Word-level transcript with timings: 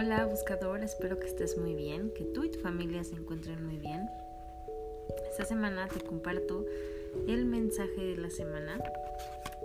Hola 0.00 0.26
buscador, 0.26 0.84
espero 0.84 1.18
que 1.18 1.26
estés 1.26 1.58
muy 1.58 1.74
bien, 1.74 2.12
que 2.14 2.22
tú 2.22 2.44
y 2.44 2.50
tu 2.50 2.60
familia 2.60 3.02
se 3.02 3.16
encuentren 3.16 3.66
muy 3.66 3.78
bien. 3.78 4.08
Esta 5.28 5.44
semana 5.44 5.88
te 5.88 5.98
comparto 5.98 6.64
el 7.26 7.44
mensaje 7.44 8.00
de 8.00 8.16
la 8.16 8.30
semana. 8.30 8.78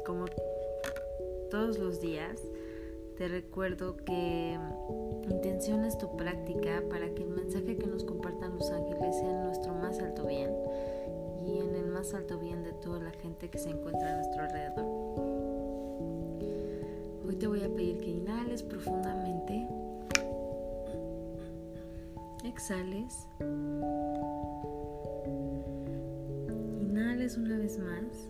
Como 0.07 0.25
todos 1.51 1.77
los 1.77 2.01
días, 2.01 2.41
te 3.15 3.27
recuerdo 3.27 3.95
que 3.95 4.57
intenciones 5.29 5.99
tu 5.99 6.17
práctica 6.17 6.81
para 6.89 7.13
que 7.13 7.21
el 7.21 7.29
mensaje 7.29 7.77
que 7.77 7.85
nos 7.85 8.03
compartan 8.03 8.57
los 8.57 8.71
ángeles 8.71 9.15
sea 9.15 9.29
en 9.29 9.43
nuestro 9.43 9.75
más 9.75 9.99
alto 9.99 10.25
bien 10.25 10.51
y 11.45 11.59
en 11.59 11.75
el 11.75 11.85
más 11.85 12.15
alto 12.15 12.39
bien 12.39 12.63
de 12.63 12.73
toda 12.73 12.99
la 12.99 13.11
gente 13.11 13.51
que 13.51 13.59
se 13.59 13.69
encuentra 13.69 14.11
a 14.11 14.15
nuestro 14.15 14.41
alrededor. 14.41 14.85
Hoy 17.23 17.35
te 17.35 17.45
voy 17.45 17.61
a 17.61 17.69
pedir 17.69 17.99
que 17.99 18.09
inhales 18.09 18.63
profundamente 18.63 19.67
exhales. 22.43 23.27
Inhales 26.81 27.37
una 27.37 27.57
vez 27.57 27.79
más 27.79 28.29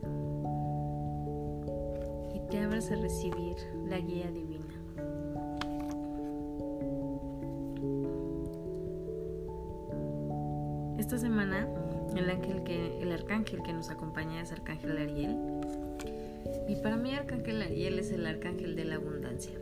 y 2.33 2.39
te 2.49 2.59
abras 2.59 2.91
a 2.91 2.95
recibir 2.95 3.55
la 3.87 3.99
guía 3.99 4.29
divina. 4.31 4.63
Esta 10.97 11.17
semana 11.17 11.67
el, 12.15 12.29
ángel 12.29 12.63
que, 12.63 13.01
el 13.01 13.11
arcángel 13.11 13.61
que 13.63 13.73
nos 13.73 13.89
acompaña 13.89 14.41
es 14.41 14.51
Arcángel 14.51 14.97
Ariel. 14.97 15.37
Y 16.67 16.75
para 16.77 16.97
mí 16.97 17.13
Arcángel 17.13 17.61
Ariel 17.61 17.99
es 17.99 18.11
el 18.11 18.25
arcángel 18.25 18.75
de 18.75 18.85
la 18.85 18.95
abundancia. 18.95 19.53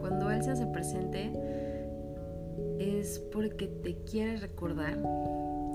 Cuando 0.00 0.30
él 0.30 0.42
se 0.42 0.50
hace 0.50 0.66
presente, 0.66 1.30
es 2.88 3.18
porque 3.18 3.66
te 3.66 3.96
quiere 4.04 4.36
recordar 4.36 4.94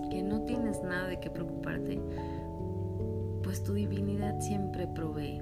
que 0.10 0.24
no 0.24 0.42
tienes 0.46 0.82
nada 0.82 1.08
de 1.08 1.20
qué 1.20 1.30
preocuparte, 1.30 2.00
pues 3.44 3.64
tu 3.64 3.74
divinidad 3.74 4.40
siempre 4.40 4.88
provee. 4.88 5.42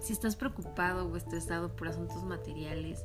Si 0.00 0.12
estás 0.12 0.34
preocupado 0.34 1.06
o 1.06 1.16
estresado 1.16 1.76
por 1.76 1.88
asuntos 1.88 2.24
materiales, 2.24 3.04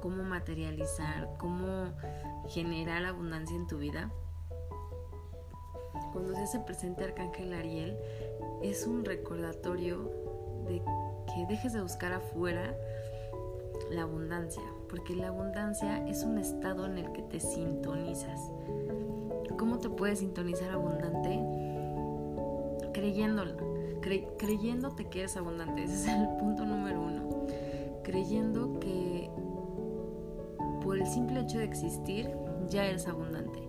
cómo 0.00 0.22
materializar, 0.22 1.28
cómo 1.38 1.92
generar 2.48 3.04
abundancia 3.04 3.56
en 3.56 3.66
tu 3.66 3.78
vida, 3.78 4.10
cuando 6.12 6.34
se 6.34 6.42
hace 6.42 6.60
presente 6.60 7.04
Arcángel 7.04 7.52
Ariel, 7.52 7.98
es 8.62 8.86
un 8.86 9.04
recordatorio 9.04 10.10
de 10.68 10.82
que 11.26 11.46
dejes 11.46 11.72
de 11.72 11.82
buscar 11.82 12.12
afuera 12.12 12.74
la 13.90 14.02
abundancia, 14.02 14.62
porque 14.88 15.14
la 15.14 15.28
abundancia 15.28 16.06
es 16.06 16.24
un 16.24 16.38
estado 16.38 16.86
en 16.86 16.98
el 16.98 17.12
que 17.12 17.22
te 17.22 17.40
sintonizas. 17.40 18.40
¿Cómo 19.58 19.78
te 19.78 19.88
puedes 19.88 20.18
sintonizar 20.20 20.70
abundante? 20.70 21.40
Creyéndolo, 22.92 23.56
creyéndote 24.38 25.08
que 25.08 25.20
eres 25.20 25.36
abundante, 25.36 25.84
ese 25.84 25.94
es 25.94 26.06
el 26.08 26.28
punto 26.38 26.64
número 26.64 27.00
uno. 27.00 27.28
Creyendo 28.02 28.78
que 28.78 29.30
por 30.82 30.98
el 30.98 31.06
simple 31.06 31.40
hecho 31.40 31.58
de 31.58 31.64
existir 31.64 32.30
ya 32.68 32.84
eres 32.84 33.08
abundante. 33.08 33.60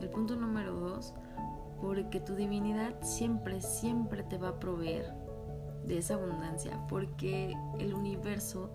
El 0.00 0.08
punto 0.08 0.36
número 0.36 0.72
dos, 0.72 1.14
porque 1.80 2.20
tu 2.20 2.34
divinidad 2.34 2.94
siempre, 3.02 3.60
siempre 3.60 4.22
te 4.22 4.38
va 4.38 4.50
a 4.50 4.60
proveer 4.60 5.12
de 5.84 5.98
esa 5.98 6.14
abundancia, 6.14 6.86
porque 6.88 7.56
el 7.78 7.94
universo 7.94 8.70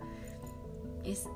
es 1.05 1.27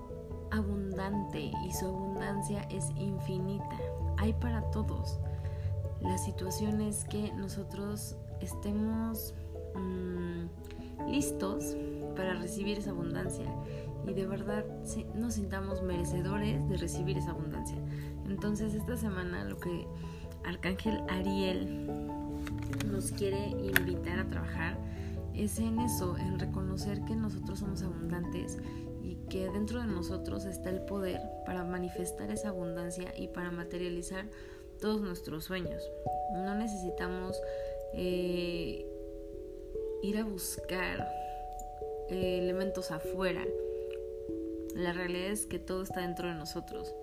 abundante 0.52 1.52
y 1.66 1.72
su 1.74 1.86
abundancia 1.86 2.64
es 2.70 2.90
infinita. 2.96 3.78
Hay 4.18 4.34
para 4.34 4.62
todos. 4.72 5.20
La 6.02 6.18
situación 6.18 6.82
es 6.82 7.04
que 7.06 7.32
nosotros 7.34 8.16
estemos 8.42 9.34
mm, 9.76 11.10
listos 11.12 11.76
para 12.16 12.36
recibir 12.36 12.78
esa 12.78 12.92
abundancia 12.92 13.46
y 14.08 14.14
de 14.14 14.26
verdad 14.26 14.66
nos 15.16 15.36
sintamos 15.36 15.82
merecedores 15.82 16.68
de 16.70 16.78
recibir 16.78 17.18
esa 17.18 17.32
abundancia. 17.32 17.78
Entonces 18.28 18.74
esta 18.74 18.98
semana 18.98 19.44
lo 19.44 19.58
que 19.58 19.88
Arcángel 20.46 21.02
Ariel 21.10 21.88
nos 22.90 23.12
quiere 23.12 23.50
invitar 23.50 24.20
a 24.20 24.30
trabajar 24.30 24.78
es 25.34 25.60
en 25.60 25.80
eso, 25.80 26.18
en 26.18 26.40
reconocer 26.40 27.04
que 27.06 27.16
nosotros 27.16 27.60
somos 27.60 27.82
abundantes 27.84 28.58
que 29.30 29.50
dentro 29.50 29.80
de 29.82 29.88
nosotros 29.88 30.46
está 30.46 30.70
el 30.70 30.82
poder 30.82 31.22
para 31.46 31.64
manifestar 31.64 32.32
esa 32.32 32.50
abundancia 32.50 33.14
y 33.16 33.28
para 33.28 33.52
materializar 33.52 34.26
todos 34.80 35.02
nuestros 35.02 35.46
sueños. 35.46 35.84
No 36.34 36.56
necesitamos 36.56 37.40
eh, 37.94 38.86
ir 40.02 40.18
a 40.18 40.24
buscar 40.24 41.08
eh, 42.10 42.40
elementos 42.40 42.92
afuera. 42.92 43.46
La 44.76 44.94
realidad 44.94 45.32
es 45.32 45.46
que 45.46 45.60
todo 45.60 45.84
está 45.84 46.02
dentro 46.02 46.28
de 46.28 46.36
nosotros. 46.36 46.94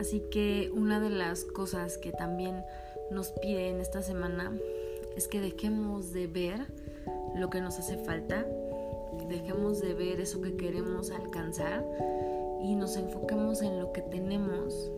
Así 0.00 0.20
que 0.30 0.70
una 0.72 1.00
de 1.00 1.10
las 1.10 1.44
cosas 1.44 1.98
que 1.98 2.12
también 2.12 2.64
nos 3.10 3.30
pide 3.32 3.68
en 3.68 3.80
esta 3.80 4.02
semana 4.02 4.56
es 5.16 5.26
que 5.28 5.40
dejemos 5.40 6.12
de 6.12 6.26
ver 6.26 6.66
lo 7.34 7.50
que 7.50 7.60
nos 7.60 7.78
hace 7.78 7.96
falta 7.96 8.46
dejemos 9.26 9.80
de 9.80 9.94
ver 9.94 10.20
eso 10.20 10.40
que 10.40 10.56
queremos 10.56 11.10
alcanzar 11.10 11.84
y 12.62 12.74
nos 12.74 12.96
enfoquemos 12.96 13.62
en 13.62 13.78
lo 13.78 13.92
que 13.92 14.02
tenemos 14.02 14.90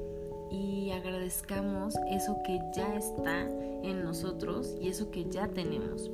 y 0.50 0.90
agradezcamos 0.90 1.94
eso 2.10 2.38
que 2.44 2.58
ya 2.74 2.96
está 2.96 3.48
en 3.82 4.02
nosotros 4.02 4.76
y 4.80 4.88
eso 4.88 5.10
que 5.10 5.24
ya 5.24 5.48
tenemos. 5.48 6.10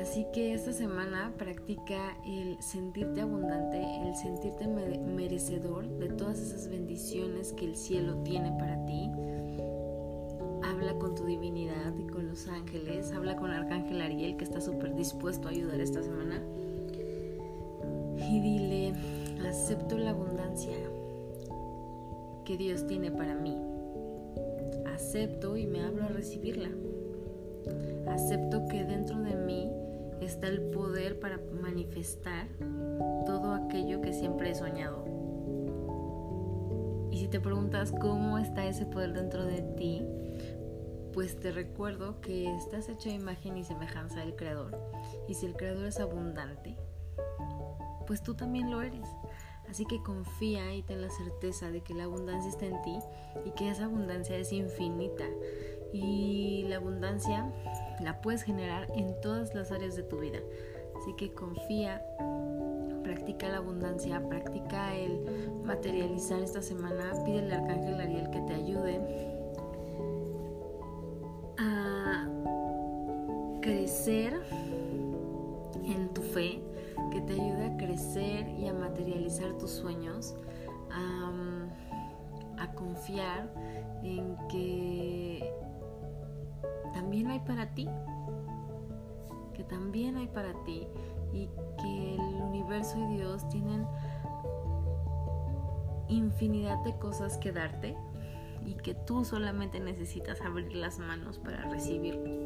Así 0.00 0.26
que 0.32 0.54
esta 0.54 0.72
semana 0.72 1.32
practica 1.36 2.16
el 2.26 2.60
sentirte 2.62 3.20
abundante, 3.20 3.80
el 4.02 4.16
sentirte 4.16 4.66
merecedor 4.66 5.86
de 5.86 6.08
todas 6.08 6.40
esas 6.40 6.68
bendiciones 6.68 7.52
que 7.52 7.66
el 7.66 7.76
cielo 7.76 8.16
tiene 8.24 8.50
para 8.58 8.84
ti 8.86 9.10
habla 10.80 10.94
con 10.94 11.14
tu 11.14 11.24
divinidad 11.24 11.94
y 11.98 12.06
con 12.06 12.28
los 12.28 12.48
ángeles, 12.48 13.12
habla 13.12 13.36
con 13.36 13.50
Arcángel 14.00 14.02
Ariel 14.02 14.36
que 14.36 14.44
está 14.44 14.60
súper 14.60 14.94
dispuesto 14.94 15.48
a 15.48 15.50
ayudar 15.50 15.80
esta 15.80 16.02
semana. 16.02 16.40
Y 18.16 18.40
dile, 18.40 18.92
acepto 19.48 19.98
la 19.98 20.10
abundancia 20.10 20.76
que 22.44 22.56
Dios 22.56 22.86
tiene 22.86 23.10
para 23.10 23.34
mí. 23.34 23.56
Acepto 24.94 25.56
y 25.56 25.66
me 25.66 25.82
hablo 25.82 26.04
a 26.04 26.08
recibirla. 26.08 26.68
Acepto 28.08 28.66
que 28.68 28.84
dentro 28.84 29.18
de 29.20 29.34
mí 29.34 29.70
está 30.20 30.48
el 30.48 30.60
poder 30.62 31.18
para 31.18 31.40
manifestar 31.60 32.48
todo 33.26 33.54
aquello 33.54 34.00
que 34.00 34.12
siempre 34.12 34.50
he 34.50 34.54
soñado. 34.54 35.04
Y 37.10 37.18
si 37.18 37.28
te 37.28 37.40
preguntas 37.40 37.92
cómo 37.92 38.38
está 38.38 38.66
ese 38.66 38.86
poder 38.86 39.12
dentro 39.12 39.44
de 39.44 39.62
ti, 39.62 40.02
pues 41.12 41.38
te 41.38 41.52
recuerdo 41.52 42.20
que 42.20 42.54
estás 42.56 42.88
hecho 42.88 43.08
a 43.08 43.12
imagen 43.12 43.56
y 43.56 43.64
semejanza 43.64 44.20
del 44.20 44.36
Creador. 44.36 44.78
Y 45.28 45.34
si 45.34 45.46
el 45.46 45.56
Creador 45.56 45.86
es 45.86 45.98
abundante, 45.98 46.76
pues 48.06 48.22
tú 48.22 48.34
también 48.34 48.70
lo 48.70 48.82
eres. 48.82 49.06
Así 49.68 49.84
que 49.86 50.02
confía 50.02 50.74
y 50.74 50.82
ten 50.82 51.00
la 51.00 51.10
certeza 51.10 51.70
de 51.70 51.82
que 51.82 51.94
la 51.94 52.04
abundancia 52.04 52.50
está 52.50 52.66
en 52.66 52.82
ti 52.82 52.98
y 53.44 53.52
que 53.52 53.70
esa 53.70 53.84
abundancia 53.84 54.36
es 54.36 54.52
infinita. 54.52 55.24
Y 55.92 56.64
la 56.68 56.76
abundancia 56.76 57.52
la 58.00 58.20
puedes 58.20 58.42
generar 58.42 58.88
en 58.94 59.20
todas 59.20 59.54
las 59.54 59.70
áreas 59.70 59.96
de 59.96 60.02
tu 60.02 60.18
vida. 60.18 60.40
Así 60.96 61.14
que 61.16 61.32
confía, 61.32 62.02
practica 63.02 63.48
la 63.48 63.58
abundancia, 63.58 64.20
practica 64.28 64.96
el 64.96 65.20
materializar 65.64 66.40
esta 66.42 66.62
semana. 66.62 67.12
Pide 67.24 67.40
al 67.40 67.52
arcángel 67.52 68.00
Ariel 68.00 68.30
que 68.30 68.40
te 68.40 68.54
ayude 68.54 69.39
crecer 73.70 74.42
en 75.84 76.12
tu 76.12 76.22
fe, 76.22 76.60
que 77.12 77.20
te 77.20 77.34
ayude 77.34 77.66
a 77.66 77.76
crecer 77.76 78.48
y 78.48 78.66
a 78.66 78.74
materializar 78.74 79.56
tus 79.58 79.70
sueños, 79.70 80.34
a, 80.90 81.30
confiar 82.74 83.52
en 84.02 84.36
que 84.48 85.52
también 86.94 87.28
hay 87.28 87.40
para 87.40 87.74
ti, 87.74 87.88
que 89.54 89.64
también 89.64 90.16
hay 90.16 90.28
para 90.28 90.52
ti 90.64 90.86
y 91.32 91.48
que 91.80 92.14
el 92.14 92.42
universo 92.42 92.98
y 92.98 93.16
Dios 93.16 93.46
tienen 93.50 93.86
infinidad 96.08 96.78
de 96.84 96.96
cosas 96.98 97.36
que 97.36 97.52
darte 97.52 97.96
y 98.64 98.74
que 98.74 98.94
tú 98.94 99.24
solamente 99.24 99.78
necesitas 99.78 100.40
abrir 100.40 100.74
las 100.74 100.98
manos 100.98 101.38
para 101.38 101.68
recibirlo. 101.68 102.39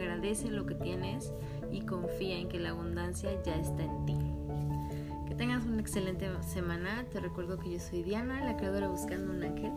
Agradece 0.00 0.50
lo 0.50 0.64
que 0.64 0.74
tienes 0.74 1.32
y 1.70 1.82
confía 1.82 2.38
en 2.38 2.48
que 2.48 2.58
la 2.58 2.70
abundancia 2.70 3.30
ya 3.44 3.54
está 3.56 3.82
en 3.82 4.06
ti. 4.06 4.16
Que 5.28 5.34
tengas 5.34 5.64
una 5.64 5.80
excelente 5.80 6.26
semana. 6.42 7.04
Te 7.12 7.20
recuerdo 7.20 7.58
que 7.58 7.70
yo 7.70 7.78
soy 7.78 8.02
Diana, 8.02 8.42
la 8.44 8.56
creadora 8.56 8.88
Buscando 8.88 9.32
un 9.32 9.44
Ángel, 9.44 9.72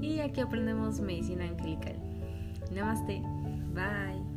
y 0.00 0.20
aquí 0.20 0.40
aprendemos 0.40 1.00
medicina 1.00 1.44
angelical. 1.44 1.96
Namaste. 2.72 3.22
Bye. 3.74 4.29